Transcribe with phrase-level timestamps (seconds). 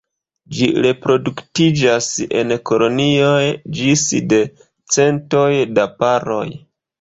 [0.59, 2.07] Ĝi reproduktiĝas
[2.39, 3.43] en kolonioj
[3.81, 4.41] ĝis de
[4.97, 6.43] centoj da paroj.